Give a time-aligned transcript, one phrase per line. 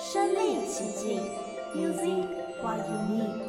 [0.00, 1.20] 身临其境
[1.74, 2.24] ，Music
[2.62, 3.47] what you need。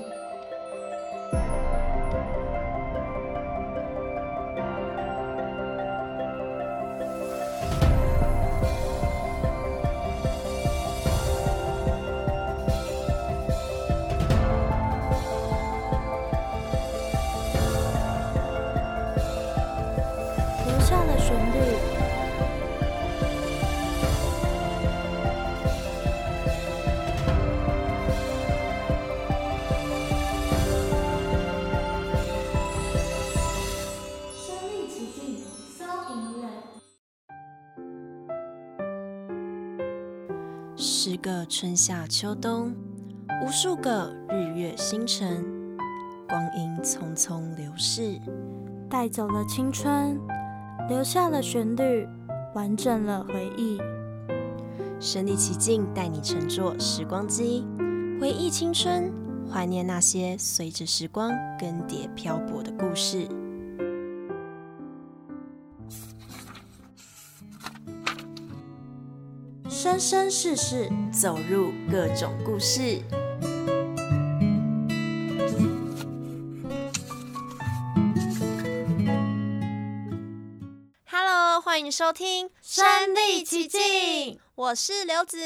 [41.59, 42.73] 春夏秋冬，
[43.43, 45.45] 无数个日月星辰，
[46.25, 48.17] 光阴匆匆流逝，
[48.89, 50.17] 带走了青春，
[50.87, 52.07] 留下了旋律，
[52.55, 53.77] 完整了回忆。
[55.01, 57.67] 身临其境，带你乘坐时光机，
[58.21, 59.11] 回忆青春，
[59.51, 63.27] 怀念那些随着时光更迭漂泊的故事。
[69.81, 73.01] 生生世世，走入各种故事。
[81.09, 83.79] Hello，欢迎收听《身历其境》，
[84.55, 85.37] 我是刘子，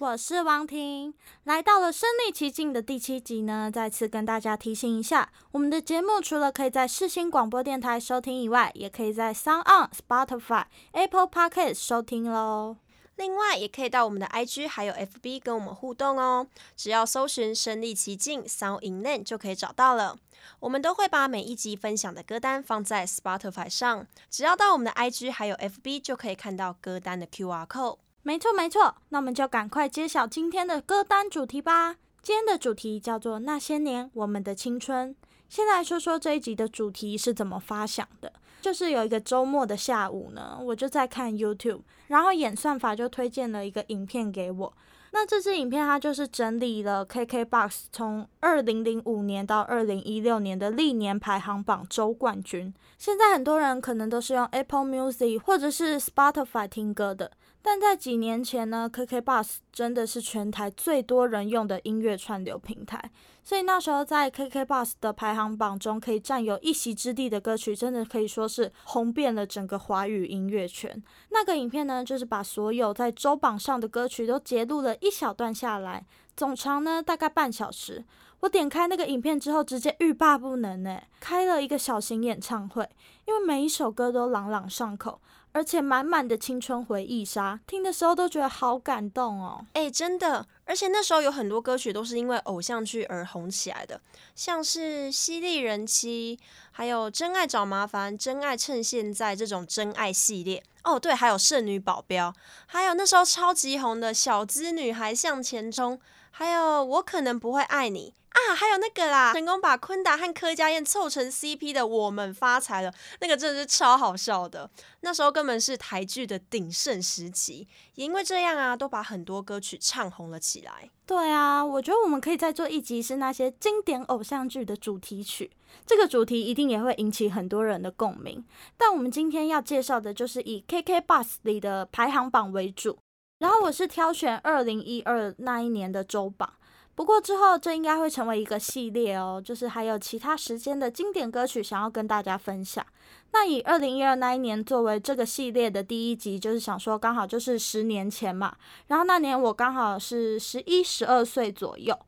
[0.00, 1.12] 我是王婷，
[1.44, 3.70] 来到了身历其境的第七集呢。
[3.70, 12.78] 再次跟大家提醒一下，我们的节目除了可以在世新广播电台收听以外，也可以在 SoundOn、Spotify、Apple Podcast 收听喽。
[13.22, 16.44] 另外，也可以到我们的 IG 还有 FB 跟我们互动哦。
[16.76, 20.18] 只要搜寻“身历其境 ”，Sound in Land 就可以找到了。
[20.58, 27.98] 我们都会把每一集分享的歌单放在 Spotify 上，只要到我们的 IG 还有 FB 就可以看到歌单的 QR code。
[28.24, 28.96] 没错，没错。
[29.10, 31.94] 那我们就赶快揭晓今天的歌单主题吧。
[32.22, 35.14] 今天的主题叫做《那些年我们的青春》。
[35.48, 38.32] 先来说说这一集的主题是怎么发想的。
[38.62, 44.72] 就是有一个周末的下午呢，我就在看 YouTube，然后演算法就推荐了一个影片给我。
[45.14, 52.72] 那这支影片它就是整理了 KKBOX 从二零零五年到二零一六年的历年排行榜周冠军。
[52.96, 57.32] 现在很多人可能都是用 Apple Music 或者是 Spotify 听歌的。
[57.60, 63.10] 但在几年前呢，KKBOX 真的是全台最多人用的音乐串流平台，
[63.44, 71.02] 所以那时候在 KKBOX 的排行榜中可以占有一席之地的歌曲，真的可以说是红遍了整个华语音乐圈。
[71.30, 78.04] 那个影片呢，就是把所有在周榜上的歌曲都截录了一小段下来，总长呢大概半小时。
[78.40, 82.88] 我点开那个影片之后，直接欲罢不能呢，开了一个小型演唱会，
[83.26, 85.20] 因为每一首歌都朗朗上口。
[85.52, 89.64] 而且满满的青春回忆杀，听的时候都觉得好感动哦！
[89.74, 94.00] 哎，真的，而且那时候有很多歌曲都是因为偶像剧而红起来的，
[94.34, 96.38] 像是《犀利人妻》，
[96.70, 100.62] 还有《真爱找麻烦》、《真爱趁现在》这种真爱系列。
[100.84, 102.30] 哦，对，还有《圣女保镖》，
[102.66, 105.96] 还有那时候超级红的《小资女孩向前冲》，
[106.32, 108.12] 还有《我可能不会爱你》。
[108.32, 114.68] 啊，还有那个啦，成功把坤达和柯佳燕凑成 CP 的《我们发财了》，那个真的是超好笑的。
[115.00, 120.88] 那时候根本是台剧的鼎盛时期，也因为这样啊，都把很多歌曲唱红了起来。
[121.06, 125.52] 对啊，我觉得我们可以再做一集，是那些经典偶像剧的主题曲。
[125.86, 128.42] 这个主题一定也会引起很多人的共鸣。
[128.78, 132.98] 但我们今天要介绍的就是以 KK Bus 里的排行榜为主，
[133.42, 136.48] 然后我是挑选二零一二那一年的周榜。
[136.94, 142.86] 不过之后这应该会成为一个系列哦，就是还有其他时间的经典歌曲想要跟大家分享。
[143.32, 148.54] 那以二零一二那一年作为这个系列的第一集，就是想说刚好就是十年前嘛，
[148.86, 151.98] 然后那年我刚好是十一、十二岁左右。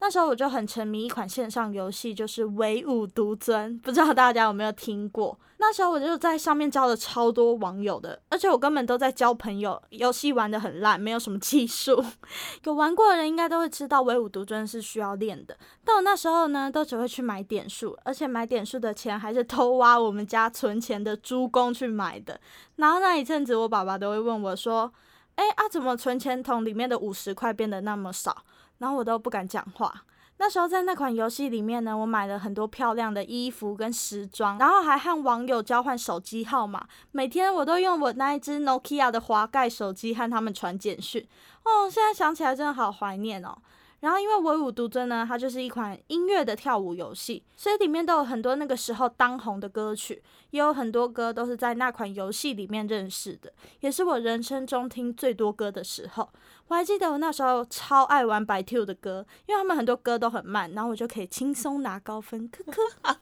[0.00, 5.38] 那时候我就很沉迷一款线上游戏，就是《唯舞独尊》，不知道大家有没有听过？
[5.64, 12.04] 那时候我就在上面交了超多网友的，而且我根本都在交朋友，游戏玩得很烂，没有什么技术。
[12.64, 15.56] 有玩过的人应该都会知道，《唯舞独尊》是需要练的。
[15.84, 22.40] 但我那时候呢，都只会去买点数，而且买点数的钱还是偷挖我们家存钱的猪公去买的。
[22.74, 24.92] 然后那一阵子，我爸爸都会问我说
[25.36, 28.44] ：“哎啊，怎么存钱筒里面的五十块变得那么少？”
[28.78, 30.02] 然后我都不敢讲话。
[30.42, 36.84] 那时候在那款游戏里面呢，我买了很多漂亮的衣服跟时装，然后还和网友交换手机号码。
[37.12, 41.24] 每天我都用我那一只 Nokia 的滑盖手机和他们传简讯。
[41.62, 43.56] 哦，现在想起来真的好怀念哦。
[44.00, 56.28] 然后因为《唯舞独尊》呢，它就是一款音乐的跳舞游戏，所以里面都有很多那个时候当红的歌曲，也有很多歌都是在那款游戏里面认识的，也是我人生中听最多歌的时候。
[56.72, 62.72] 我还记得我那时候超爱玩 ByTwo 的歌，因为他们很多歌都很慢，然后我就可以轻松拿高分， 呵
[63.02, 63.18] 呵，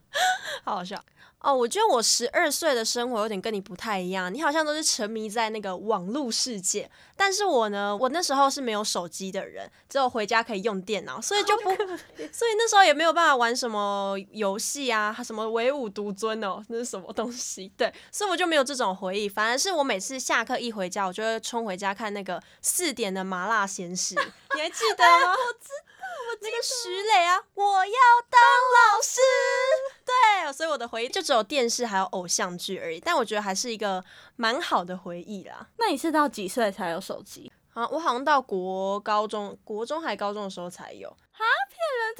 [0.62, 0.97] 好好笑。
[1.41, 17.73] 哦，我觉得我十二岁的生活有点跟你不太一样，你好像都是沉迷在那个网络世界，但是我呢，我那时候是没有手机的人，只有回家可以用电脑，所以就不，所以那时候也没有办法玩什么游戏啊，什么唯舞独尊哦，那是什么东西？
[17.75, 24.15] 对，所以我就没有这种回忆，反而是我每次下课一回家，我就会冲回家看那个四点的麻辣鲜师，
[24.55, 25.33] 你还记得吗？
[25.41, 27.93] 我知道，我那个徐磊啊，我要
[30.70, 31.20] 我的回忆就。
[31.31, 34.02] 只有电视还有偶像剧而已，但我觉得还是一个
[34.34, 35.69] 蛮好的回忆啦。
[35.78, 37.87] 那你是到几岁才有手机啊？
[37.87, 41.14] 我好像到国高中、国中还高中的时候才有。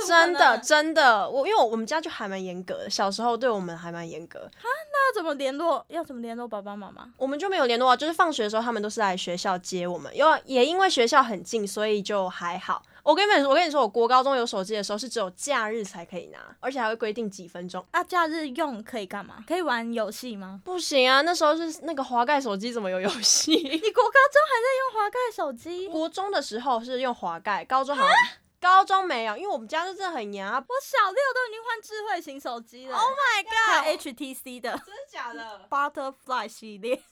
[0.07, 4.41] 真的真的，我因为我们家就还蛮严格的，小时候对我们还蛮严格。
[4.41, 5.85] 啊，那要怎么联络？
[5.89, 7.09] 要怎么联络爸爸妈妈？
[7.17, 12.83] 我们就没有联络啊，就是放学的时候他们都是来学校接我们，因为也因为学校很近，所以就还好。
[13.03, 17.85] 我跟你们，我跟你说，我国高中有手机的时候是只有假日才可以拿，而且还会规定几分钟。
[17.93, 19.43] 啊，假日用可以干嘛？
[19.49, 20.61] 可以玩游戏吗？
[20.63, 23.53] 不行啊，那时候是那个滑盖手机，怎么有游戏？
[23.53, 25.89] 你国高中还在用滑盖手机？
[25.89, 28.15] 国中的时候是用滑盖，高中好像
[28.61, 30.59] 高中没有，因为我们家是真的很严啊。
[30.59, 32.97] 我小六都已经换智慧型手机了。
[32.97, 33.85] Oh my god！
[33.85, 37.03] 还 HTC 的， 真的假的？Butterfly 系列。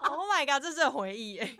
[0.00, 0.62] Oh my god！
[0.62, 1.58] 这是回忆诶。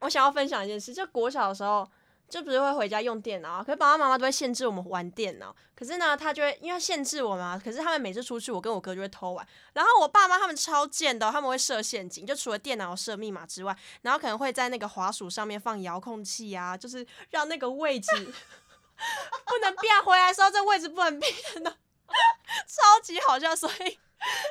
[0.00, 1.88] 我想要分享一件事，就国小的时候。
[2.32, 5.54] 就不是会回家用电脑，可是爸爸妈妈都会限制我们玩电脑。
[5.74, 9.46] 可是呢，他就会因为限制我嘛，可是他们每次出去，我跟我哥就会偷玩。
[9.74, 21.30] 然后我爸妈他们超贱的，他们会设陷阱，就除了电脑设密码之外，然后可能会在那个滑鼠上面放遥控器啊，就是让那个位置 不能变回来的时候，这位置不能变
[21.62, 21.70] 的，
[22.66, 23.54] 超级好笑。
[23.54, 23.98] 所以，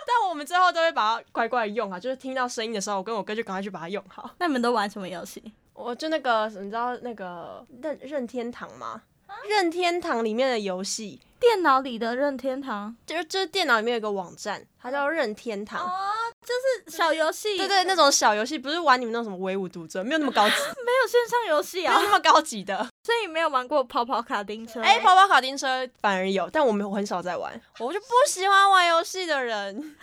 [0.05, 4.29] 但我们最后都会把它乖乖用啊，就是听到声音的时候，我跟我哥就赶快去把它用好。
[4.37, 5.51] 那你们都玩什么游戏？
[5.83, 9.01] 我就那个，你知道那个任任天堂吗？
[9.47, 15.87] 任天堂里面的游戏，电脑里的任天堂，就是就是电脑里面有个网站，它叫任天堂。
[15.87, 16.11] 哦，
[16.41, 17.57] 就是小游戏。
[17.57, 20.55] 对，对对，那种小游戏，不是玩你们那种什么唯舞独尊，没有那么高级。
[20.59, 22.77] 没有线上游戏啊，没有那么高级的。
[23.07, 24.81] 所以没有玩过跑跑卡丁车。
[24.81, 27.59] 哎、欸，跑跑卡丁车反而有，但我们我很少在玩。
[27.79, 29.95] 我就不喜欢玩游戏的人，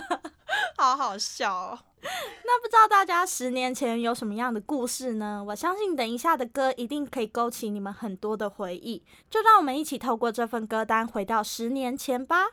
[0.78, 1.78] 好好笑哦。
[2.44, 5.44] 那不知道大家十年前有什么样的故事呢？
[5.48, 9.02] 我相信等一下的歌一定可以勾起你们很多的回忆。
[9.30, 12.46] 就让我们一起透过这份歌单回到十年前吧。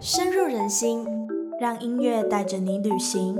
[0.00, 1.06] 深入人心，
[1.60, 3.36] 让音乐带着你旅行。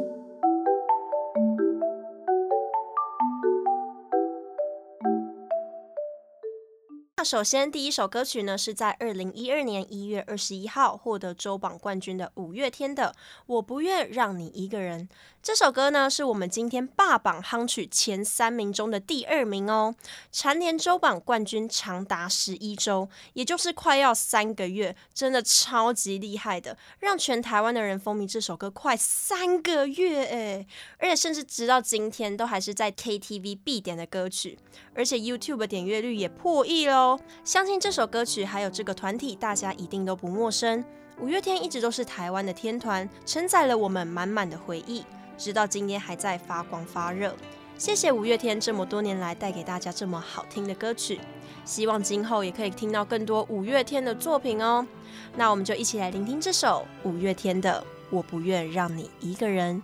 [7.25, 13.15] 首先，第一首歌曲呢，是在二零一二年一月二十一号获得周榜冠军的五月天的
[13.47, 15.09] 《我不愿让你一个人》。
[15.43, 19.95] 这首歌呢，是我们今天霸榜夯曲前三名中的第二名哦，
[20.31, 30.67] 蝉联周榜冠军长达十一周，也就是快要三个月，真的超级厉害的，让全台湾的人风靡这首歌快三个月诶，
[30.99, 34.57] 而且甚至直到今天都还是在 KTV 必点的歌曲，
[34.95, 37.12] 而且 YouTube 点阅率也破亿喽，
[37.45, 40.85] 相信这首歌曲还有这个团体，大家一定都不陌生。
[41.21, 45.05] 五月天一直都是台湾的天团，承载了我们满满的回忆。
[45.39, 47.35] 直到今天还在发光发热，
[47.77, 51.21] 谢谢五月天这么多年来带给大家这么好听的歌曲，
[51.65, 54.87] 希望今后也可以听到更多五月天的作品哦。
[55.35, 59.77] 那我们就一起来聆听这首五月天的《我不愿让你一个人》。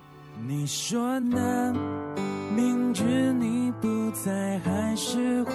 [0.47, 1.75] 你说呢？
[2.54, 5.52] 明知你不在，还是会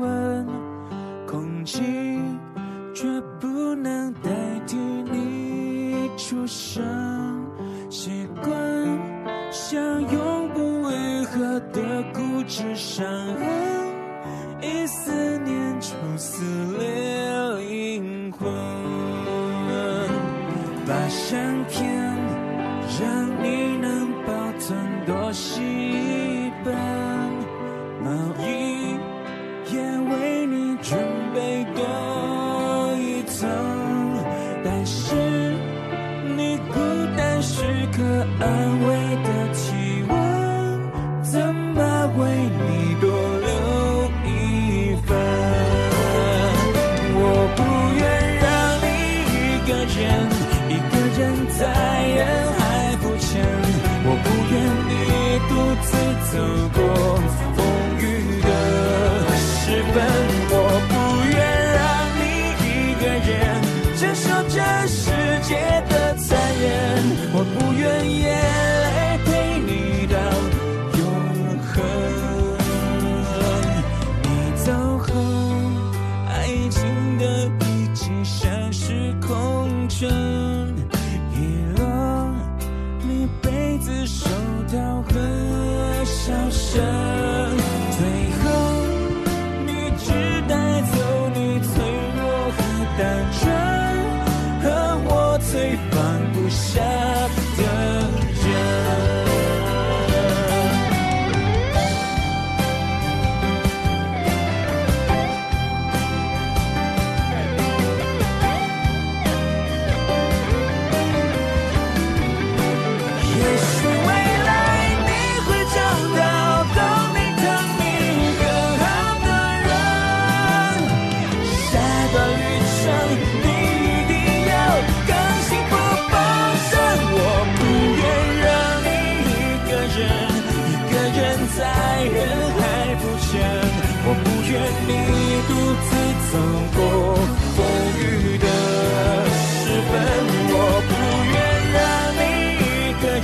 [0.00, 0.46] 问，
[1.64, 1.80] 空气
[2.94, 3.08] 却
[3.40, 4.30] 不能代
[4.66, 6.84] 替你出声，
[7.88, 8.52] 习惯。
[9.50, 9.80] 像
[10.12, 13.46] 永不愈合的固执伤痕，
[14.60, 16.44] 一思念就撕
[16.76, 17.30] 裂
[17.60, 18.46] 灵魂。
[20.86, 21.40] 把相
[21.70, 21.88] 片
[23.00, 26.74] 让你能保存多一本，
[28.02, 28.10] 毛
[28.44, 28.63] 衣
[33.44, 33.73] 一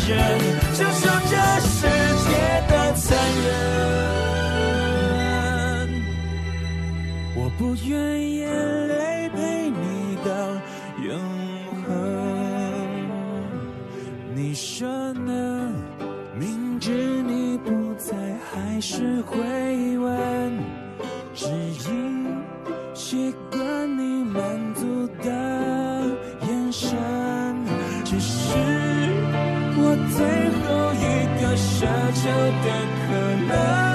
[0.07, 1.76] 接受这世
[2.26, 2.30] 界
[2.69, 3.07] 的残
[3.47, 3.49] 忍，
[7.37, 7.88] 我不愿
[8.35, 8.40] 眼
[8.88, 9.38] 泪陪
[9.71, 10.28] 你到
[11.04, 11.09] 永
[11.87, 11.88] 恒。
[14.35, 15.28] 你说呢？
[16.38, 16.90] 明知
[17.23, 18.16] 你不在，
[18.50, 19.38] 还是会
[19.99, 20.59] 问，
[21.35, 21.47] 只
[21.90, 22.26] 因
[22.95, 23.50] 习惯
[32.20, 32.68] 奢求的
[33.06, 33.14] 可
[33.48, 33.89] 能，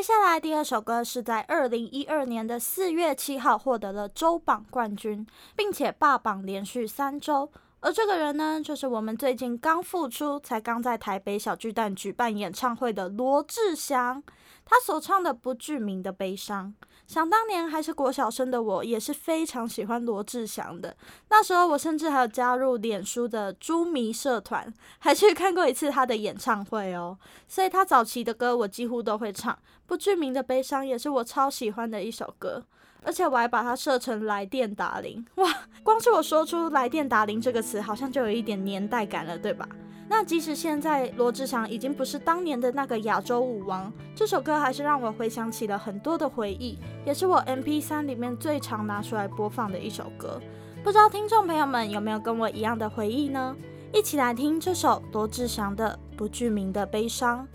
[0.00, 7.52] 接下来第二首歌是在二零一二年的四月七号获得了周榜冠军，并且霸榜连续三周。
[7.80, 14.22] 而这个人呢，就是我们最近刚复出，才刚在台北小巨蛋举办演唱会的罗志祥。
[14.64, 16.72] 他所唱的《不具名的悲伤》。
[17.10, 20.96] 想当年还是国小生的我，也是非常喜欢罗志祥的。
[21.28, 27.18] 那时候我甚至还有加入脸书的猪迷社团，还去看过一次他的演唱会哦。
[27.48, 29.52] 所以他早期的歌我几乎都会唱，
[29.88, 32.62] 《不具名的悲伤》也是我超喜欢的一首歌。
[33.02, 35.50] 而且我还把它设成来电打铃，哇！
[35.82, 39.68] 光是我说出“来电打铃”这个词，好像就有一点年代感了，对吧？
[40.12, 46.76] 那即使现在罗志祥已经不是当年的那个亚洲舞王，这首歌还是让我回想起了很多的回忆，
[47.06, 50.40] 也是我 MP3 里面最常拿出来播放的一首歌。
[50.82, 53.54] 不知道听众朋友们有没有跟我一样的回忆呢？
[53.94, 57.46] 一起来听这首罗志祥的《不具名的悲伤》。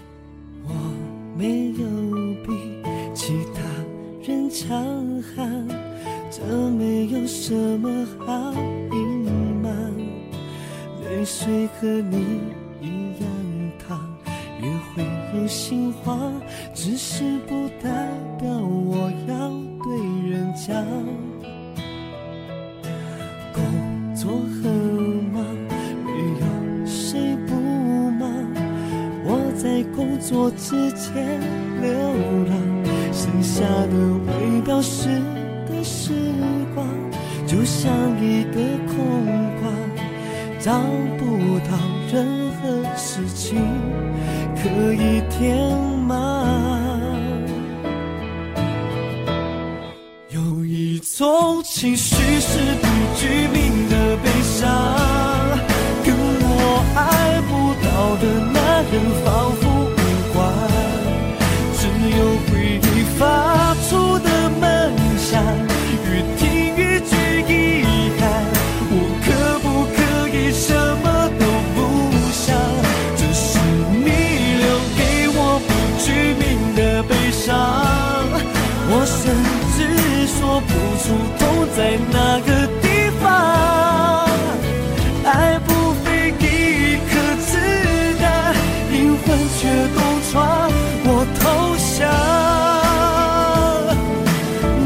[0.64, 0.74] 我
[1.38, 1.86] 没有
[2.46, 2.82] 比
[3.14, 3.60] 其他
[4.26, 5.68] 人强悍，
[6.32, 8.54] 这没有什么好。
[11.26, 12.40] 谁和你
[12.80, 13.28] 一样
[13.88, 14.00] 烫，
[14.62, 15.04] 也会
[15.34, 16.32] 有心慌，
[16.74, 17.90] 只是不代
[18.40, 19.50] 表我要
[19.84, 20.86] 对人讲。
[23.52, 24.72] 工作很
[25.34, 25.44] 忙，
[26.06, 27.56] 没有谁不
[28.12, 28.32] 忙。
[29.26, 31.40] 我在工作之前
[31.82, 31.90] 流
[32.48, 32.56] 浪，
[33.12, 33.96] 剩下的
[34.28, 35.10] 未表示
[35.68, 36.14] 的时
[36.76, 36.88] 光，
[37.48, 37.92] 就像
[38.22, 38.96] 一个空
[39.60, 39.65] 旷。
[40.66, 40.72] 找
[41.20, 41.78] 不到
[42.12, 43.56] 任何事情
[44.56, 44.64] 可
[44.96, 46.18] 以填满，
[50.30, 54.68] 有一种情绪是不具名的悲伤，
[56.04, 57.52] 跟我爱不
[57.86, 58.58] 到的男
[58.92, 58.94] 人
[59.24, 59.55] 仿
[80.98, 82.88] 出在那个地
[83.22, 83.24] 方
[85.26, 87.50] 爱不费一颗子
[88.20, 88.24] 弹
[88.92, 89.26] 灵魂
[89.58, 89.62] 却
[89.94, 89.98] 洞
[90.32, 90.34] 穿
[91.06, 91.08] 我
[91.40, 91.44] 投
[91.98, 92.08] 降。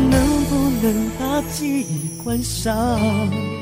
[0.10, 0.52] 能不
[0.82, 0.86] 能
[1.20, 1.92] 把记忆
[2.24, 3.59] 关上？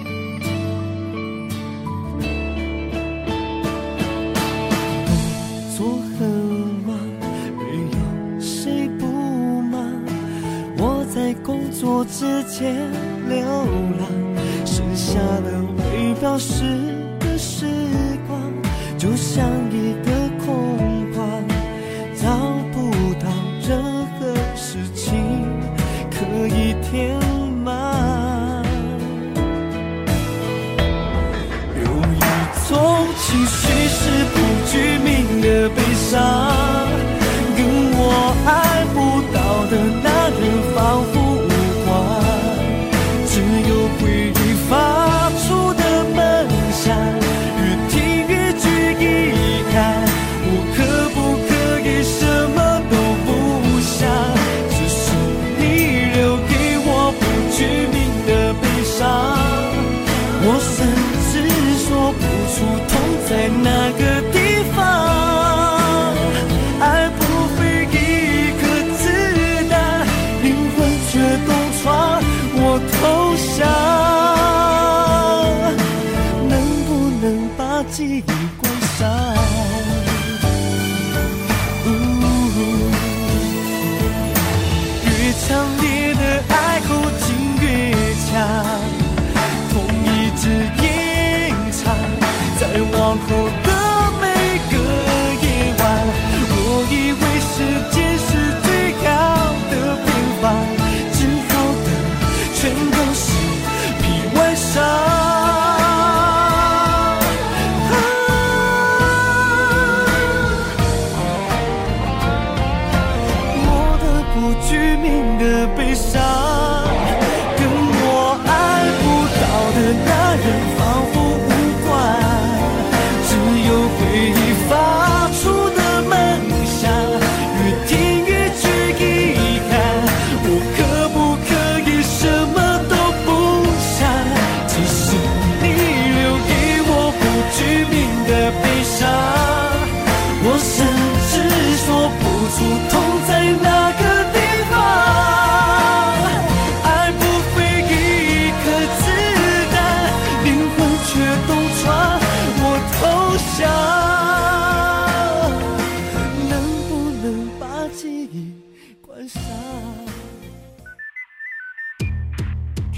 [12.57, 12.73] 做之前
[13.29, 13.45] 流
[13.99, 16.63] 浪，剩下的未表示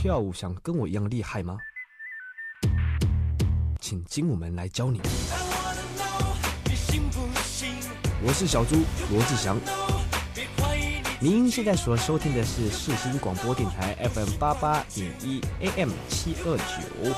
[0.10, 1.56] 跳舞想跟我一样厉害吗？
[3.80, 5.00] 请精武门来教你。
[8.24, 8.78] 我是小猪
[9.12, 9.56] 罗志祥。
[11.20, 17.14] 您现在所收听的是世新广播电台 FM 八八点一 AM 七二九。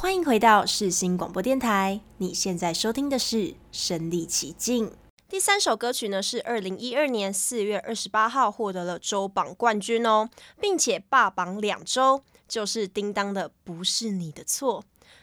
[0.00, 3.36] 欢迎回到世新广播电台，你现在收听的是
[3.70, 4.88] 《身历其境》。
[5.30, 10.28] 第三首歌曲呢，是二零一二年四月二十八号获得了周榜冠军哦，
[10.60, 14.82] 并且霸榜两周，就是叮当的《不是你的错》。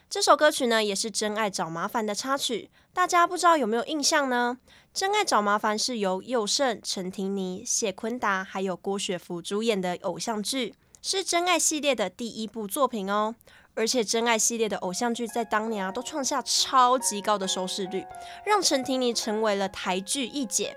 [0.09, 4.57] 这首歌曲呢，也是《真爱找麻烦》的插曲，大家不知道有没有印象呢？
[4.97, 13.35] 《真爱找麻烦》是由佑胜、陈婷妮、谢坤达还有郭雪芙主演的偶像剧，是真爱系列的第一部作品哦。
[13.77, 18.03] 而且真爱系列的偶像剧在当年啊都创下超级高的收视率，
[18.43, 20.75] 让陈婷妮成为了台剧一姐。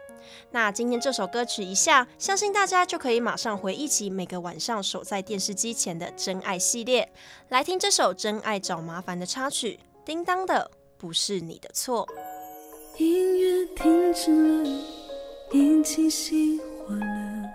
[0.51, 7.11] 那今天这首歌曲一下，相信大家就可以马上回忆起每个晚上守在电视机前的真爱系列。
[7.49, 12.07] 来听这首《真爱找麻烦》的插曲，叮当的不是你的错。
[12.99, 14.85] 音乐停止了，
[15.53, 17.51] 引起熄火了，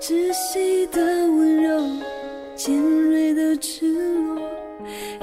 [0.00, 2.17] 窒息的温柔。
[2.58, 4.36] 尖锐的赤裸，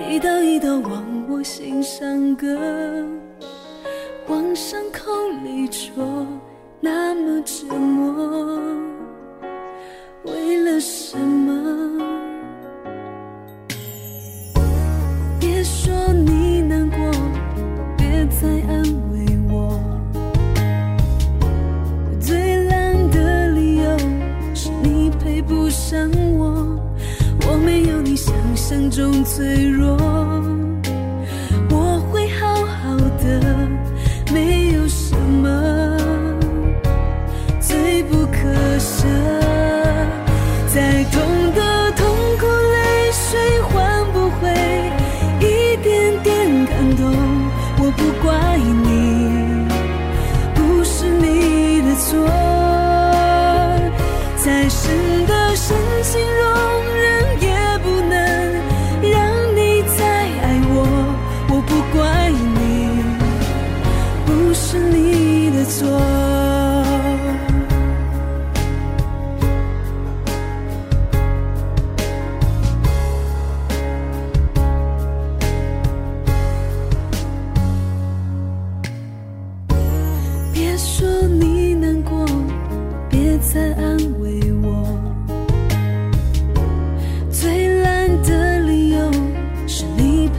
[0.09, 2.47] 一刀一刀往我心上割，
[4.29, 5.11] 往伤口
[5.43, 6.25] 里戳，
[6.79, 8.57] 那么折磨，
[10.23, 12.01] 为了什么？
[15.37, 16.97] 别说你难过，
[17.97, 19.77] 别再安慰我，
[22.17, 23.97] 最烂的理由
[24.55, 26.09] 是你配不上。
[28.15, 29.97] 想象中脆弱，
[31.69, 33.41] 我会好好的，
[34.33, 35.97] 没有什么
[37.59, 38.37] 罪不可
[38.79, 39.05] 赦。
[40.73, 41.21] 再痛
[41.53, 42.07] 的痛
[42.39, 44.49] 苦，泪水换不回
[45.41, 47.03] 一点点感动。
[47.79, 49.67] 我不怪你，
[50.53, 52.44] 不是你的错。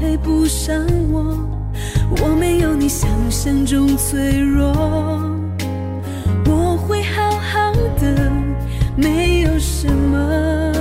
[0.00, 1.36] 配不上我
[2.22, 4.66] 我没有你想象中脆弱
[6.46, 8.30] 我会好好的
[8.94, 10.72] 没有什么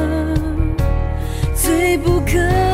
[1.55, 2.64] 最不可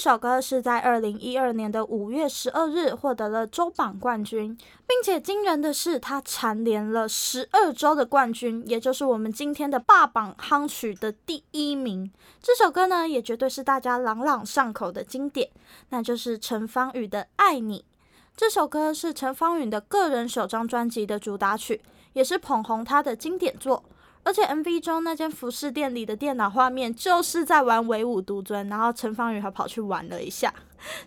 [0.00, 12.10] 首歌是在二零一二年的五月十二日获得了周榜冠军，并且惊人的是，它蝉联了十二周的冠军，也就是我们今天的霸榜夯曲的第一名。
[12.42, 15.50] 这首歌呢，也绝对是大家朗朗上口的经典，
[15.90, 17.80] 那就是陈芳语的《爱你》。
[18.34, 21.82] 这首歌是陈芳语的个人首张专辑的主打曲，
[22.14, 23.84] 也是捧红她的经典作。
[24.22, 30.52] 而且 MV 中那间服饰店里的电脑画面就是在玩唯舞独尊，然后陈芳语还跑去玩了一下，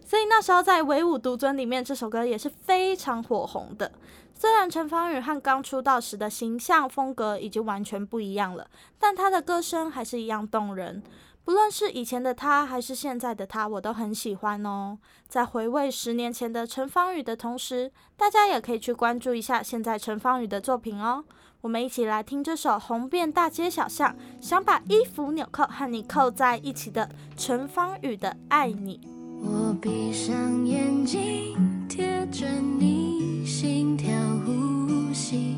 [0.06, 3.92] 所以那时候在唯舞独尊里面这首歌也是非常火红的。
[4.34, 8.68] 虽然陈芳语和刚出道时的形象风格已经完全不一样了，
[9.00, 11.02] 但她的歌声还是一样动人。
[11.46, 14.98] 不论是以前的她还是现在的她，我都很喜欢哦。
[15.28, 21.24] 在回味十年前的陈芳语的同时，大家也可以去关注一下现在陈芳语的作品哦。
[21.64, 29.00] 我们一起来听这首红遍大街小巷，想把衣服纽扣和你扣在一起的陈芳语的《爱你》。
[29.42, 34.12] 我闭上眼睛，贴着你，心跳
[34.46, 35.56] 呼吸，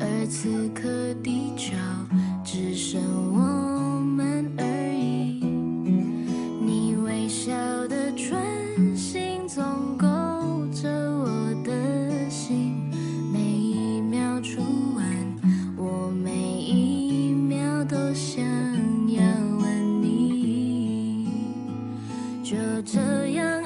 [0.00, 0.88] 而此刻
[1.22, 1.74] 地球
[2.42, 2.98] 只剩
[3.34, 5.44] 我们而已。
[6.64, 7.52] 你微笑
[7.88, 9.62] 的唇形总
[9.98, 10.06] 勾
[10.72, 10.88] 着
[22.84, 23.61] 这样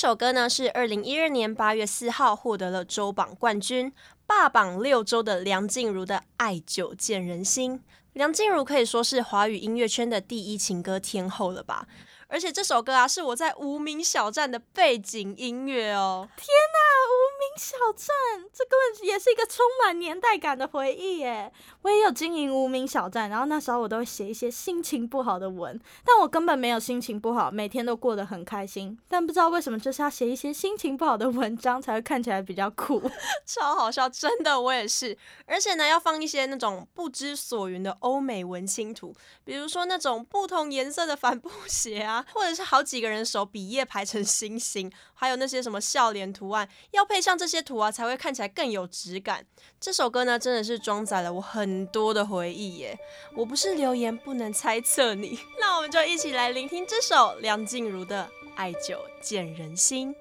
[0.00, 3.92] 首歌呢是二零一二年八月四号获得了周榜冠军，
[4.26, 7.78] 霸榜六周的梁静茹的《爱久见人心》。
[8.14, 11.86] 梁静茹可以说是华语音乐圈的第一情歌天后了吧？
[12.30, 16.28] 而且这首歌啊，是我在无名小站的背景音乐哦！
[16.36, 16.78] 天哪，
[17.10, 21.52] 无名小站，这根本也是一个充满年代感的回忆耶！
[21.82, 28.96] 我也有经营无名小站，然后那时候我都会写一些心情不好的文，但我根本没有心情不好，每天都过得很开心。
[29.08, 33.02] 但不知道为什么，就是要写一些心情不好的文章，才会看起来比较酷，
[33.44, 35.18] 超好笑，真的，我也是。
[35.46, 39.12] 而且呢，要放一些那种不知所云的欧美文青图，
[39.44, 42.19] 比如说那种不同颜色的帆布鞋啊。
[42.32, 49.44] 或者是好几个人手笔页排成星星，还有那些什么笑脸图案，要配上这些图啊，才会看起来更有质感。
[49.80, 52.98] 这首歌呢，真的是装载了我很多的回忆耶。
[53.34, 60.14] 我不是留言不能猜测你，那我们就一起来聆听这首梁静茹的《爱久见人心》。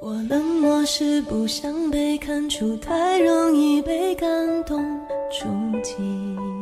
[0.00, 4.82] 我冷漠是不想被看出，太容易被感动
[5.30, 5.46] 触
[5.82, 6.53] 及。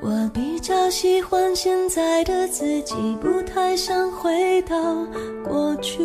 [0.00, 4.76] 我比较喜欢现在的自己，不太想回到
[5.44, 5.98] 过去。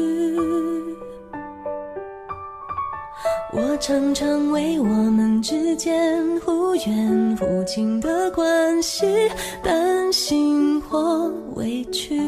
[3.56, 9.06] 我常常为我们之间忽远忽近的关系
[9.62, 12.20] 担心或委屈，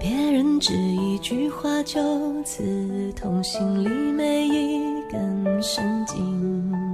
[0.00, 2.00] 别人只一句话就
[2.42, 6.87] 刺痛心里每一根神经。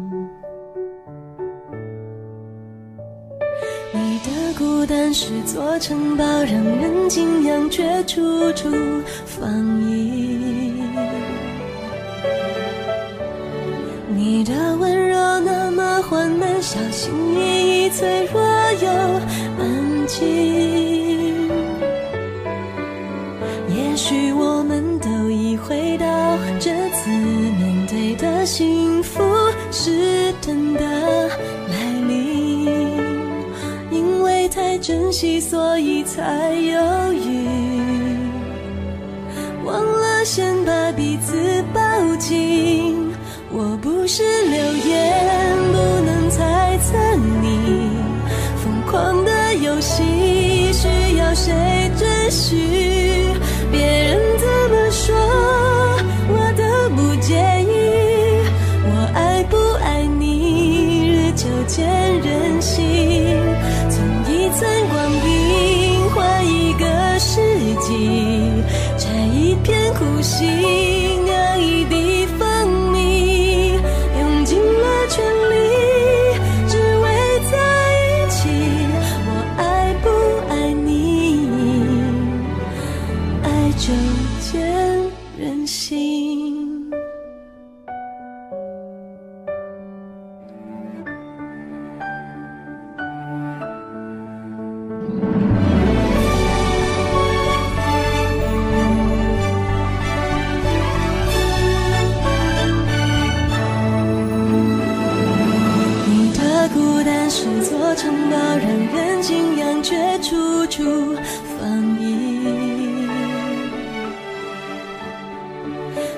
[4.56, 8.68] 孤单是座城堡，让人敬仰，却处处
[9.26, 10.72] 防御。
[14.16, 18.40] 你的温柔那么缓慢，小心翼翼，脆弱
[18.80, 18.88] 又
[19.58, 21.50] 安静。
[23.68, 29.20] 也许我们都已回到这次面对的幸福
[29.72, 30.23] 是
[34.86, 37.48] 珍惜，所以才犹豫，
[39.64, 41.80] 忘了先把彼此抱
[42.16, 43.10] 紧。
[43.50, 46.98] 我不是流言，不能猜测
[47.40, 47.88] 你
[48.62, 50.02] 疯狂的游戏，
[50.74, 51.50] 需要谁
[51.98, 52.54] 准许？
[53.72, 55.16] 别人怎么说，
[56.28, 56.62] 我都
[56.94, 57.72] 不介意。
[58.84, 61.88] 我爱不爱你，日久见
[62.20, 63.23] 人心。
[70.24, 70.83] 心。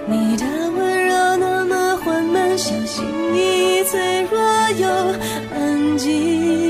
[0.08, 4.38] 你的温柔那么缓慢小心翼翼脆弱
[4.78, 4.86] 又
[5.52, 6.65] 安静。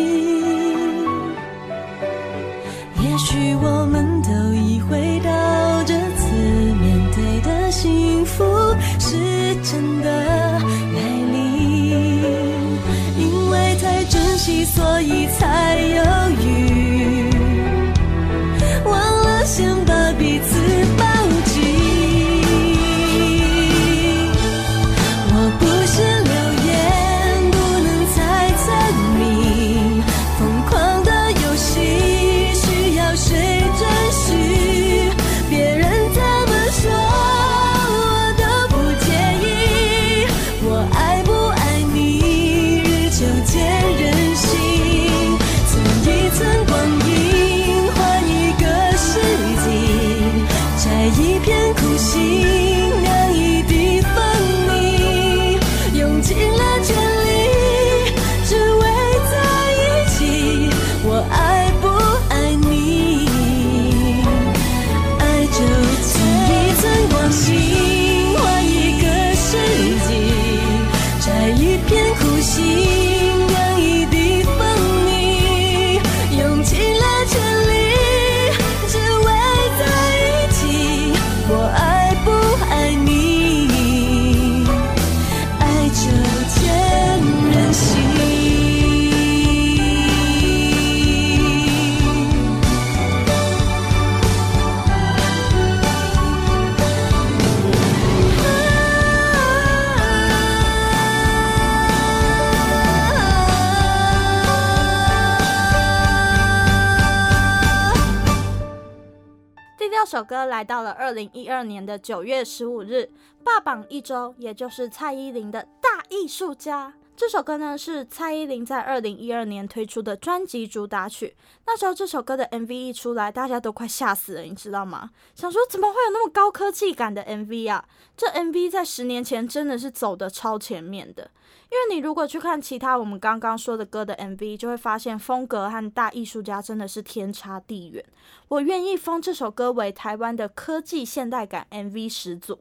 [110.07, 113.11] 首歌来到了二零一二年的九月十五日，
[113.42, 116.90] 霸榜一周，也就是蔡依林的《大艺术家》。
[117.16, 121.35] 这首歌呢是蔡依林在二零一二年推出的专辑主打曲。
[121.66, 125.11] 那时候这首歌的 MV 一出来，大家都快吓死了，你知道吗？
[125.35, 127.85] 想说怎么会有那么高科技感的 MV 啊？
[128.16, 131.31] 这 MV 在十年前真的是走的超前面的。
[131.76, 138.02] 因为你如果去看其他我们刚刚说的歌的 MV，就会发现风格和大艺术家真的是天差地远。
[138.48, 142.58] 我愿意封这首歌为台湾的科技现代感 MV 始祖。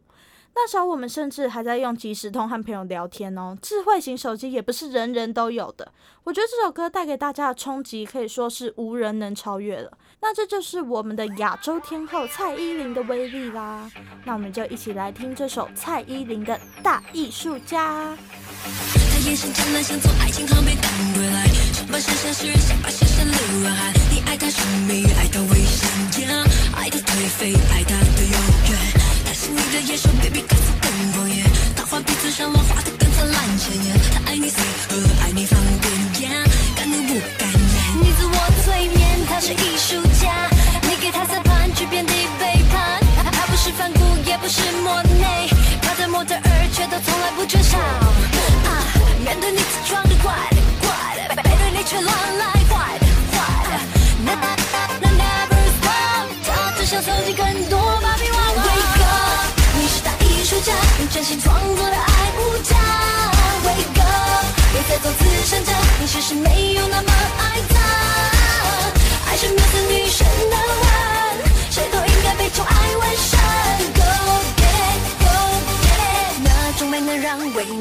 [0.54, 5.90] 那时候我们甚至还在用即时通和朋友聊天哦，智慧型手机也不是人人都有的。
[6.26, 9.98] 我觉得这首歌带给大家的冲击可以说是无人能超越了。
[10.22, 13.90] 那这就是我们的亚洲天后蔡依林的威力啦。
[14.24, 18.12] 那我们就一起来听这首蔡依林的《大艺术家》。
[18.66, 23.94] 他眼神湛蓝，像从爱情航被带回来，想把剩下诗人，想把现实流浪汉。
[24.10, 25.88] 你爱他神秘，爱他危险，
[26.76, 28.32] 爱他颓废，爱他的永
[28.72, 29.06] 远。
[29.38, 31.44] 是你的野兽，baby，歌词更狂野。
[31.76, 33.96] 他画笔嘴上乱画的更灿烂鲜艳。
[34.14, 35.60] 他爱你随和，爱你放
[36.18, 36.32] 电，
[36.76, 38.02] 敢怒不敢言。
[38.02, 40.00] 你自我催眠，他是艺术
[47.46, 47.78] 不缺少。
[47.78, 47.78] 啊，
[49.24, 53.38] 面对你自装的怪的怪的，背对你却乱来坏的坏
[53.70, 53.74] 的。
[54.26, 54.34] 那
[55.00, 58.64] 那 never stop，他只想搜集更多芭比娃娃。
[58.66, 59.54] Wake up，
[60.98, 62.76] 你真心创作的爱无价
[63.64, 67.12] ，Wake up，别再做慈善家，你其实没有那么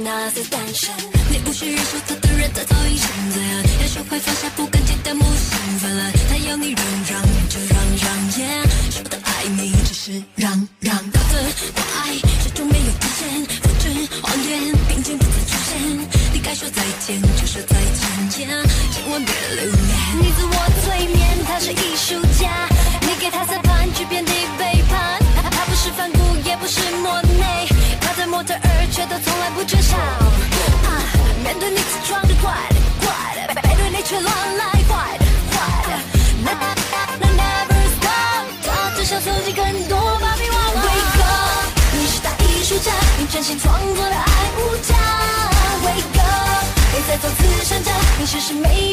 [0.04, 0.92] 那些单身。
[1.30, 3.40] 你无需忍受他的人，他早已现在。
[3.80, 6.12] 要学会放下不甘，接的木心泛滥。
[6.28, 10.94] 他要你让让就让让，yeah，说的爱你只是让让。
[11.10, 11.40] 他的
[11.96, 13.88] 爱始终没有体现，复制
[14.20, 15.72] 谎言，并肩不再出现。
[16.34, 18.46] 你该说再见就说再见千
[19.10, 19.88] 万别留恋。
[20.20, 20.54] 你自我
[20.84, 22.20] 催眠，他是艺术
[29.14, 29.96] 都从来不缺少。
[29.96, 30.90] 啊，
[31.44, 35.56] 面对你自装的怪的怪的，背对你却乱来坏的坏
[35.86, 35.90] 的。
[36.42, 36.50] 那
[37.20, 40.82] 那 never stop，他只想收集更多芭比娃娃。
[40.82, 44.96] Wake up，你是大艺术家，你真心创作的爱无价。
[45.84, 48.83] Wake up，别再做慈善家，你其实没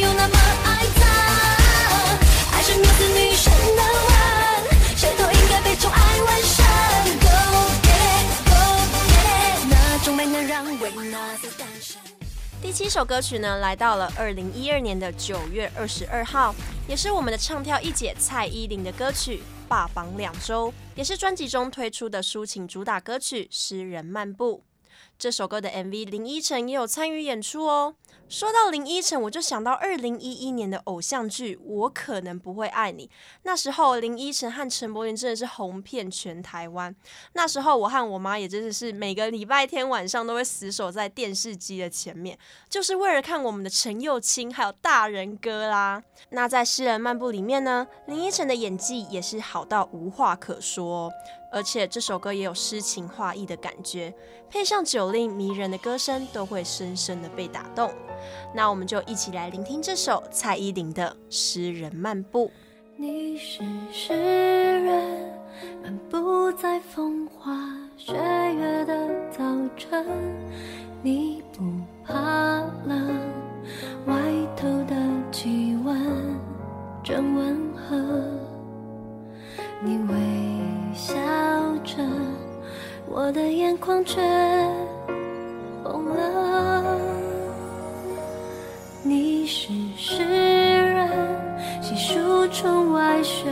[12.82, 16.54] 七首歌曲呢，来到了二零一二年的九月二十二号，
[16.88, 24.64] 也是我们的唱跳一姐蔡依林的歌曲，霸榜两周，也是专辑中推出的抒情主打歌曲《诗人漫步》。
[25.20, 27.94] 这首歌的 MV 林依晨也有参与演出哦。
[28.32, 33.06] 说到林依晨，我就想到二零一一年的偶像剧《我可能不会爱你》。
[33.44, 36.96] 那时候林依晨和陈柏霖真的是红遍全台湾。
[37.34, 46.02] 那时候我和我妈也真的是每个礼拜天晚上都会死守在电视机的前面，就是为了看我们的陈又青还有大人哥啦。
[46.30, 51.12] 那在《诗人漫步》里面呢，林依晨的演技也是好到无话可说。
[51.52, 54.14] 而且这首歌也有诗情画意的感觉，
[54.50, 57.92] 配上酒令迷人的歌声，都会深深的被打动。
[58.56, 62.48] 那我们就一起来聆听这首蔡依林的《诗人漫步》。
[62.96, 65.34] 你是诗人，
[65.84, 67.52] 漫步在风花
[67.98, 69.44] 雪月的早
[69.76, 70.06] 晨，
[71.02, 71.64] 你不
[72.06, 72.14] 怕
[72.86, 73.20] 冷，
[74.06, 74.16] 外
[74.56, 74.96] 头的
[75.32, 76.40] 气温
[77.04, 77.98] 真温和，
[79.84, 80.16] 你微
[81.02, 81.16] 笑
[81.84, 81.96] 着，
[83.08, 84.22] 我的眼眶却
[85.84, 86.96] 红了。
[89.02, 91.10] 你是诗人，
[91.82, 93.46] 细数窗外雪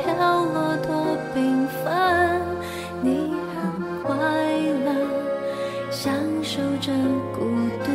[0.00, 0.14] 飘
[0.46, 2.40] 落多缤纷。
[3.02, 4.16] 你很快
[4.86, 4.90] 乐，
[5.90, 6.90] 享受着
[7.34, 7.44] 孤
[7.84, 7.92] 独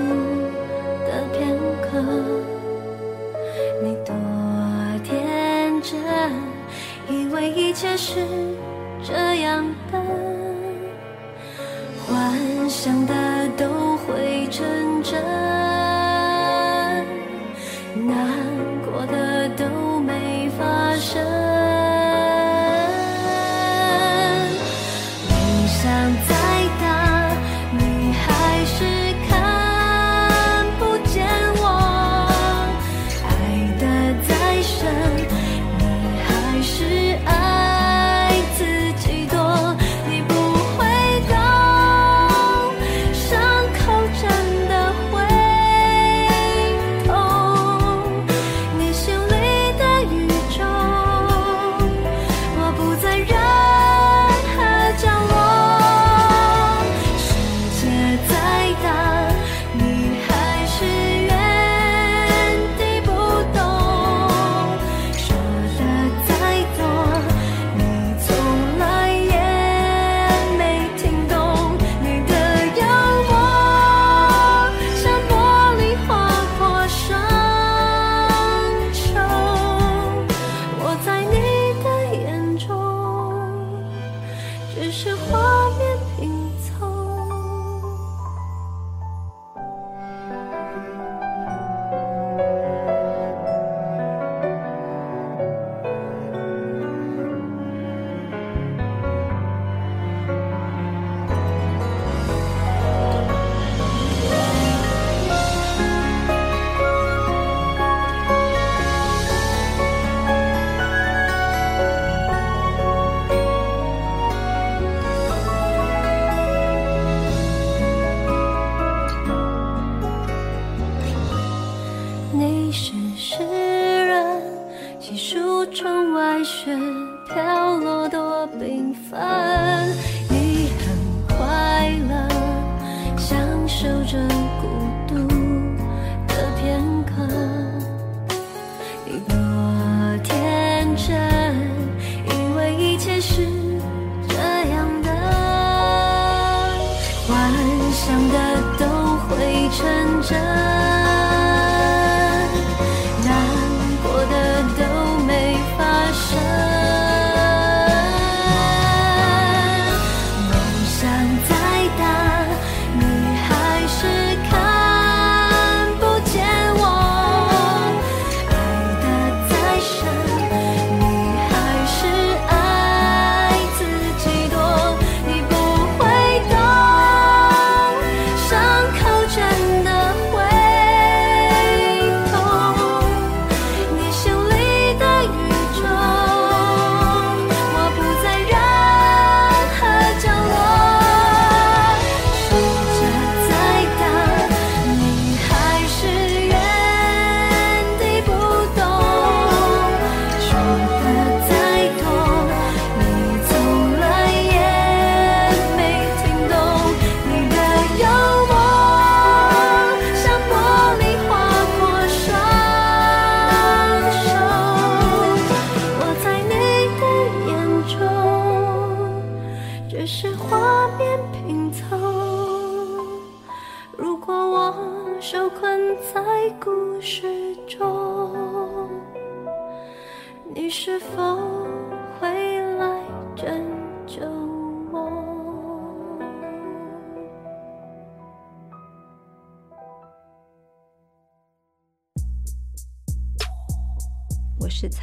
[1.08, 1.90] 的片刻。
[3.82, 4.14] 你多
[5.04, 6.00] 天真，
[7.10, 8.20] 以为一切是
[9.14, 10.00] 这样的，
[12.08, 13.14] 幻想的
[13.58, 14.64] 都会成
[15.04, 15.61] 真。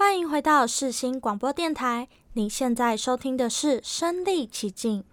[0.00, 5.04] 欢迎回到世新广播电台，您现在收听的是身历其境。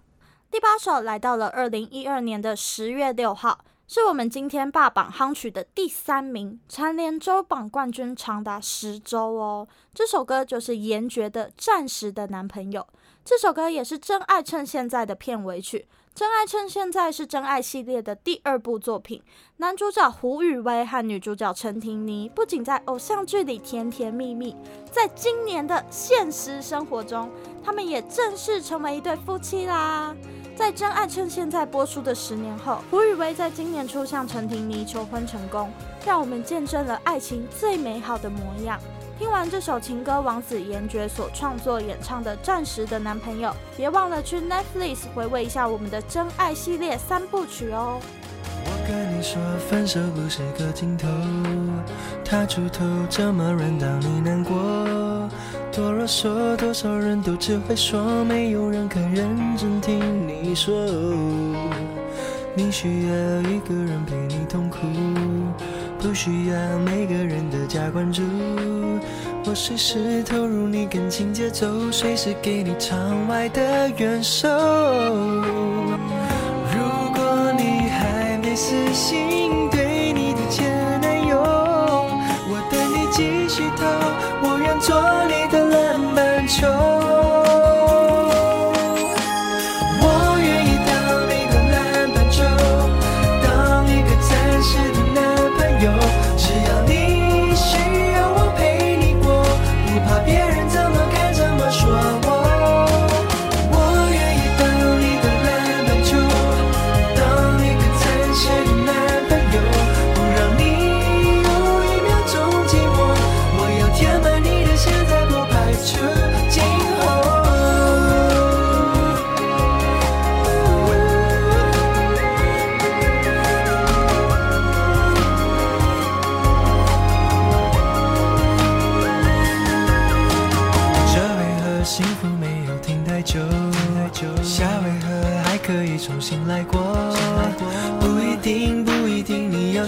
[0.50, 9.68] 第八首来到了二零一二年的十月六号，是我们今天霸榜夯曲的第三名，蝉联周榜冠军长达十周哦。
[9.92, 12.80] 这首歌就是严爵的《暂时的男朋友》，
[13.28, 15.86] 这首歌也是《真爱趁现在》的片尾曲。
[16.18, 19.22] 《真爱趁现在》是真爱系列的第二部作品，
[19.58, 24.56] 男主角胡宇威和女主角陈婷妮不仅在偶像剧里甜甜蜜蜜，
[24.90, 27.30] 在今年的现实生活中，
[27.62, 30.16] 他们也正式成为一对夫妻啦。
[30.56, 35.70] 在《真爱趁现在》播出的十年后，胡宇威在今年初向陈婷妮求婚成功，
[36.02, 38.80] 让我们见证了爱情最美好的模样。
[39.18, 48.00] 听完这首情歌王子严爵所创作演唱的《暂时的男朋友》，别忘了去 Netflix 回味一下我们的真爱系列三部曲哦。
[48.64, 51.08] 我跟你说，分手不是个尽头，
[52.24, 54.54] 他出头这么软，当你难过，
[55.72, 60.72] 多啰嗦，多少人都只会说，没有人肯认真听你说。
[62.54, 63.14] 你需要
[63.50, 64.78] 一个人陪你痛苦，
[65.98, 68.22] 不需要每个人的假关注。
[69.50, 74.46] 我随时投入你感情节奏，随时给你场外的援手。
[74.46, 75.48] 如
[77.14, 83.86] 果你还没死心，对你的前男友，我等你继续投，
[84.42, 84.94] 我愿做
[85.24, 86.97] 你的篮板球。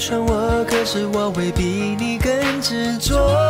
[0.00, 3.49] 定你要选我，可是我会比你更执着。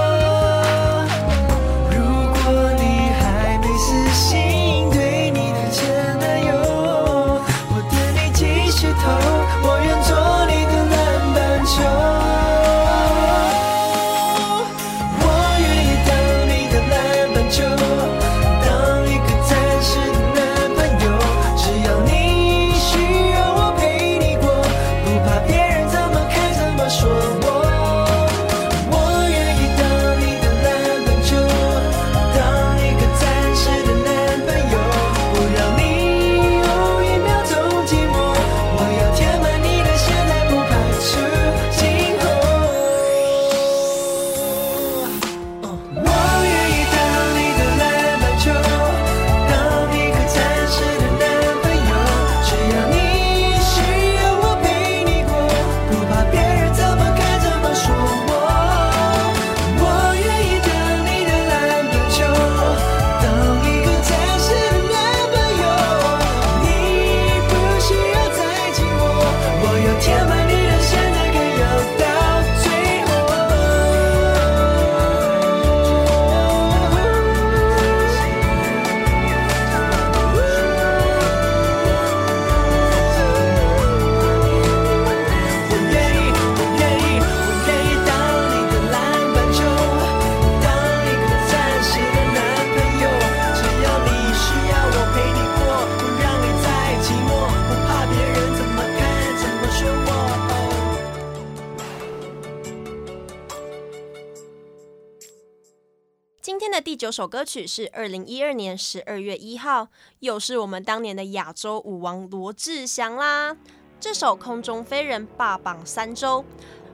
[106.70, 109.88] 的第九首歌曲是二零一二年十二月一号，
[110.20, 113.56] 又是我们当年的亚洲舞王罗志祥啦。
[113.98, 116.44] 这首《空中飞人》霸榜三周，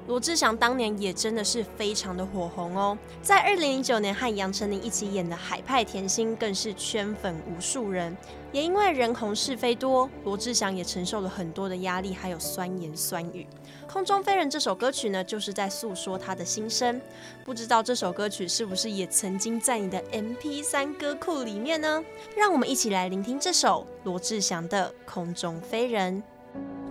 [0.06, 2.96] 罗志祥当年也真的是非常的火红哦。
[3.20, 8.16] 在二零零九年和杨丞琳一起演的《海派甜心》更是圈粉无数人。
[8.52, 13.46] 也因为人红是非多，罗志祥也承受了很多的压力，还有酸言酸语。
[13.96, 17.00] 空中飞人这首歌曲呢，就是在诉说他的心声。
[17.42, 22.04] 不知道这首歌曲是不是也曾经在你的 MP3 歌库里面呢？
[22.36, 26.22] 让我们一起来聆听这首罗志祥的《空中飞人》。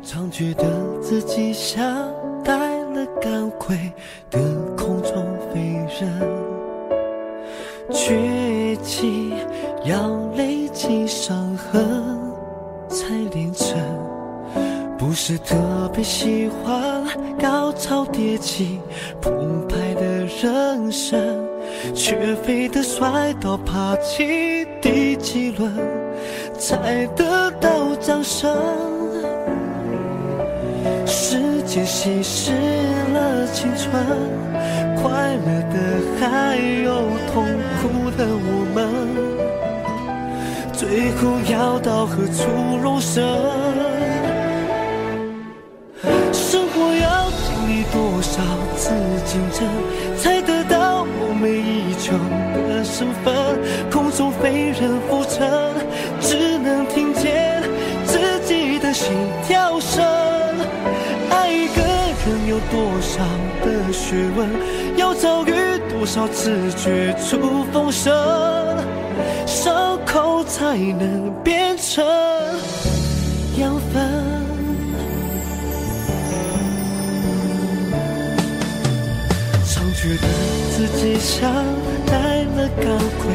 [0.03, 2.11] 常觉得自己像
[2.43, 3.93] 戴了钢盔
[4.31, 4.39] 的
[4.75, 5.61] 空中飞
[6.01, 6.19] 人，
[7.91, 9.31] 崛起
[9.85, 12.33] 要累积伤痕
[12.89, 13.94] 才练成。
[14.97, 15.55] 不是特
[15.93, 17.03] 别喜欢
[17.37, 18.79] 高潮迭起、
[19.21, 21.19] 澎湃的人生，
[21.93, 25.71] 却非得摔倒爬起第几轮
[26.57, 28.55] 才得到掌声。
[31.05, 32.51] 时间稀释
[33.13, 33.91] 了青春，
[35.01, 35.77] 快乐的
[36.19, 36.93] 还有
[37.33, 37.45] 痛
[37.81, 38.87] 苦的我们，
[40.71, 43.21] 最后要到何处容身？
[46.33, 48.41] 生活要经历多少
[48.75, 48.91] 次
[49.25, 49.67] 竞争，
[50.17, 52.13] 才得到梦寐以求
[52.53, 53.33] 的身份？
[53.89, 55.49] 空中飞人浮沉，
[56.19, 57.63] 只能听见
[58.05, 59.11] 自己的心
[59.47, 60.03] 跳声。
[61.29, 63.23] 爱一个人有多少
[63.63, 64.49] 的学问？
[64.97, 65.53] 要遭遇
[65.89, 68.13] 多少次绝处逢生？
[69.45, 72.05] 伤口才能变成
[73.57, 74.44] 养分。
[80.05, 80.27] 觉得
[80.69, 81.51] 自己像
[82.05, 82.85] 戴了钢
[83.17, 83.33] 盔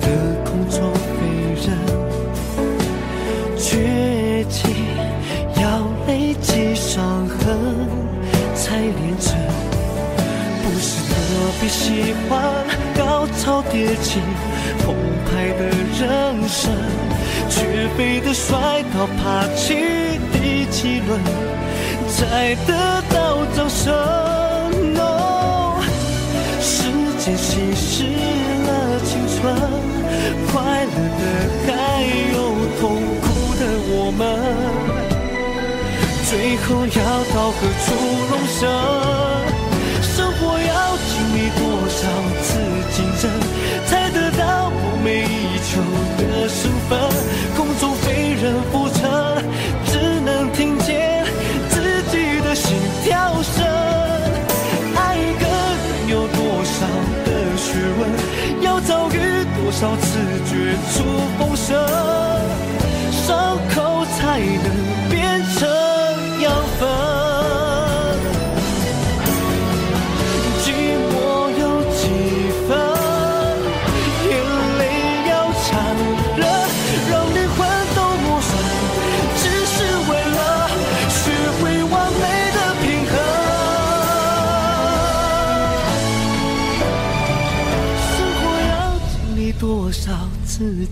[0.00, 0.06] 的
[0.46, 1.18] 空中飞
[1.60, 1.68] 人，
[3.58, 4.56] 崛起
[5.60, 5.62] 要
[6.06, 7.36] 累积伤痕
[8.54, 9.36] 才练成。
[10.62, 11.14] 不是特
[11.60, 12.64] 别喜欢
[12.96, 14.18] 高潮迭起、
[14.86, 14.94] 澎
[15.26, 15.66] 湃的
[16.00, 16.72] 人生，
[17.50, 19.74] 却非得摔倒爬起
[20.32, 21.20] 第几轮
[22.08, 24.35] 才得到掌声。
[27.26, 29.52] No 先稀释了青春，
[30.46, 31.22] 快乐的
[31.66, 31.70] 还
[32.32, 32.36] 有
[32.78, 32.82] 痛
[33.20, 33.24] 苦
[33.58, 33.60] 的
[33.90, 34.22] 我们，
[36.30, 36.98] 最后要
[37.34, 37.86] 到何处
[38.30, 38.62] 容身？
[60.92, 61.04] 出
[61.38, 62.25] 风声。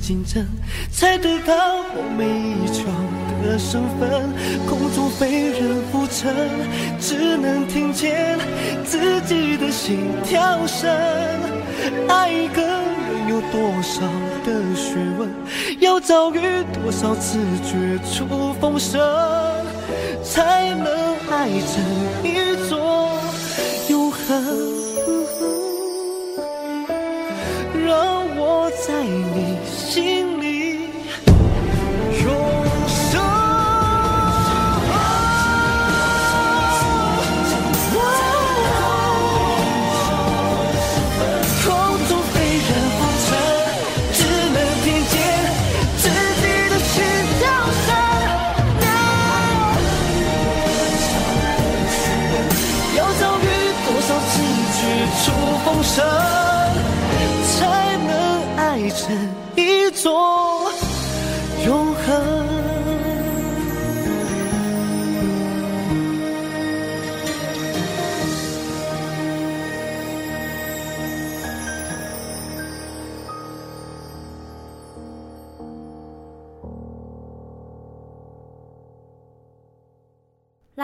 [0.07, 0.47] 竞争，
[0.93, 2.85] 才得到梦寐以求
[3.43, 4.29] 的身份。
[4.69, 6.35] 空中飞人浮沉，
[7.01, 8.39] 只能听见
[8.85, 10.95] 自己的心跳声。
[12.07, 14.03] 爱一个人有多少
[14.45, 15.31] 的学问？
[15.81, 16.39] 要遭遇
[16.75, 19.01] 多少次绝处逢生，
[20.23, 21.83] 才能爱成
[22.23, 23.04] 一座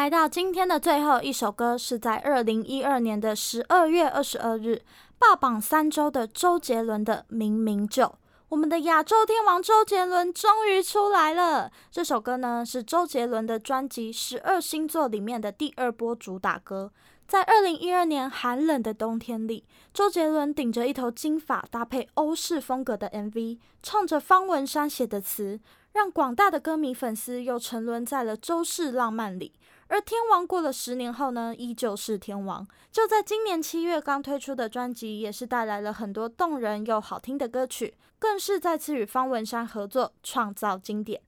[0.00, 4.80] 来到今天的最后一首歌，是在二零一二年的十二月二十二日。
[5.18, 8.04] 霸榜三周的周杰伦的《明明就》，
[8.48, 11.70] 我们的亚洲天王周杰伦终于出来了。
[11.90, 16.90] 这首歌呢，是周杰伦的专辑《十二星座》里面的第二波主打歌。
[17.28, 25.60] 在二零一二年寒冷的冬天里，周杰伦顶着一头金发，搭配欧式风格的 MV，唱着方文山写的词，
[25.92, 29.52] 让广大的歌迷粉丝又沉沦在了周氏浪漫里。
[29.90, 32.64] 而天王过了十年后呢，依旧是天王。
[32.92, 41.20] 就在今年七月刚推出的专辑，也是带来了很多动人又好听的歌曲，更是再次与方文山合作，创造经典。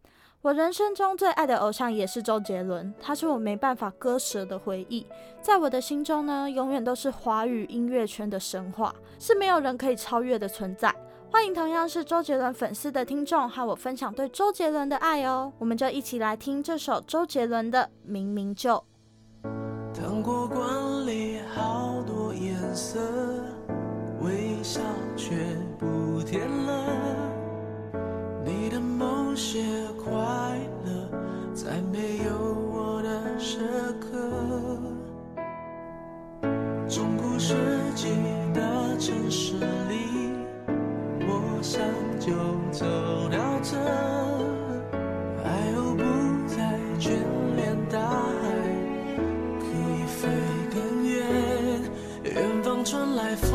[0.43, 5.05] 我人生中最爱的偶像也是周杰伦，他是我没办法割舍的回忆，
[5.41, 10.95] 在我的心中呢，永远都是华语音乐圈的神话，是没有人可以超越的存在。
[11.33, 18.74] 欢迎同样是周杰伦粉丝的听众和我分享对周杰伦的爱哦，我们就一起来听这首周杰伦的《明明就》。
[19.95, 23.01] 糖果罐里好多颜色，
[24.20, 24.83] 微笑
[25.16, 25.35] 却
[25.78, 26.85] 不甜了。
[28.45, 29.64] 你的某些
[30.05, 30.12] 快
[30.85, 31.09] 乐，
[31.55, 32.37] 在没有
[32.74, 33.59] 我的时
[33.99, 34.18] 刻。
[36.87, 37.57] 中古世
[37.95, 38.11] 纪
[38.53, 39.55] 的城市
[39.89, 40.41] 里。
[41.27, 41.31] 我
[41.62, 41.81] 想
[42.18, 42.33] 就
[42.70, 42.85] 走
[43.31, 43.77] 到这，
[45.43, 45.47] 海
[45.77, 46.03] 鸥不
[46.49, 46.57] 再
[46.99, 47.11] 眷
[47.57, 47.61] 恋
[47.91, 48.43] 大海，
[49.59, 50.20] 可以飞
[50.73, 51.12] 更远。
[52.25, 53.51] 远方传来风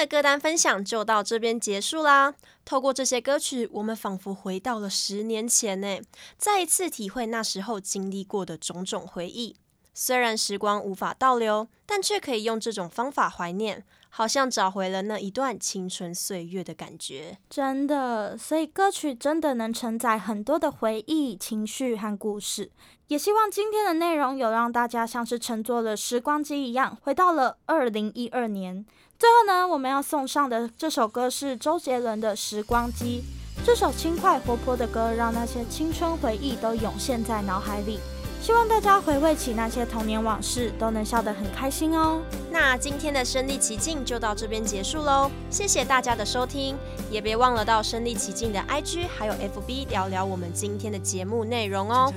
[0.00, 2.34] 的歌单分享就到这边结束啦。
[2.64, 6.00] 透过这些歌曲，我们仿佛回到了十年前呢，
[6.38, 9.56] 再一次体会那时候经历过的种种回忆。
[9.92, 17.36] 虽然时光无法倒流，但却可以用这种方法怀念，好像找回了那一段青春岁月的感觉。
[17.50, 22.70] 真的，所以歌曲真的能承载很多的回忆、情绪和故事。
[23.08, 28.86] 也希望今天的内容有让大家像是乘坐了时光机一样，回到了二零一二年。
[29.20, 33.22] 最后呢，我们要送上的这首歌是周杰伦的《时光机》。
[33.66, 38.00] 这首轻快活泼的歌，让那些青春回忆都涌现在脑海里。
[38.40, 42.22] 希望大家回味起那些童年往事，都能笑得很开心哦。
[42.50, 46.74] 那今天的身历其境就到这边结束喽，谢谢大家的收听，
[47.10, 52.10] 也别忘了到身历其境的 IG 还有 FB 聊聊我们今天的节目内容哦。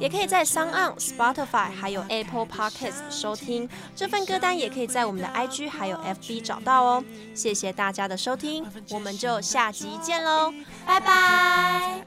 [0.00, 7.04] 也可以在 s o n g On、Spotify 还有 Apple Podcast 收听这份歌单，也可以在我们的 IG 还有 FB 找到哦。
[7.34, 10.52] 谢谢大家的收听，我们就下集见喽，
[10.86, 12.00] 拜拜。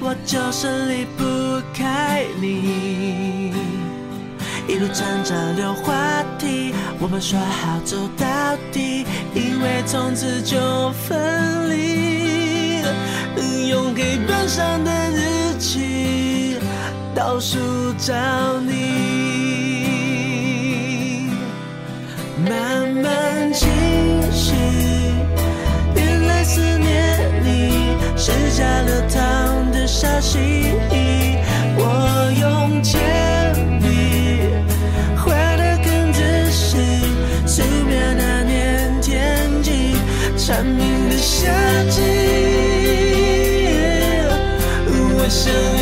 [0.00, 3.52] 我就是离不开你，
[4.66, 5.92] 一路站着溜滑
[6.38, 9.04] 梯，我们说好走到底，
[9.34, 12.80] 以为从此就分离，
[13.68, 16.31] 用黑板上的日期。
[17.14, 17.58] 倒数
[17.98, 18.14] 找
[18.60, 18.72] 你，
[22.48, 23.68] 慢慢清
[24.32, 24.54] 晰。
[25.94, 30.72] 原来思念你是加了糖的消息。
[31.76, 32.98] 我用铅
[33.80, 33.86] 笔
[35.16, 36.78] 画的更仔细，
[37.46, 39.96] 素描那年天气，
[40.38, 41.52] 蝉鸣的夏
[41.90, 42.00] 季。
[45.14, 45.80] 我想遇